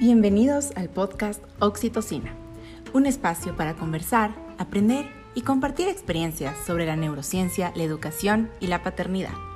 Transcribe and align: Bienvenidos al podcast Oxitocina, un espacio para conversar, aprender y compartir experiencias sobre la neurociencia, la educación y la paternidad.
Bienvenidos 0.00 0.70
al 0.76 0.88
podcast 0.88 1.42
Oxitocina, 1.58 2.34
un 2.94 3.04
espacio 3.04 3.54
para 3.54 3.74
conversar, 3.74 4.34
aprender 4.56 5.04
y 5.34 5.42
compartir 5.42 5.88
experiencias 5.88 6.56
sobre 6.64 6.86
la 6.86 6.96
neurociencia, 6.96 7.70
la 7.76 7.82
educación 7.82 8.48
y 8.60 8.68
la 8.68 8.82
paternidad. 8.82 9.49